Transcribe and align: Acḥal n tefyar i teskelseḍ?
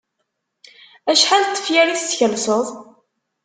Acḥal 1.11 1.43
n 1.45 1.53
tefyar 1.55 1.87
i 1.89 1.95
teskelseḍ? 1.97 2.67